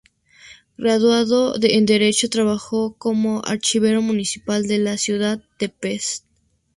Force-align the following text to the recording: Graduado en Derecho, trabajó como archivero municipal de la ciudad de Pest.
Graduado 0.79 1.53
en 1.61 1.85
Derecho, 1.85 2.27
trabajó 2.27 2.95
como 2.97 3.43
archivero 3.45 4.01
municipal 4.01 4.63
de 4.65 4.79
la 4.79 4.97
ciudad 4.97 5.43
de 5.59 5.69
Pest. 5.69 6.25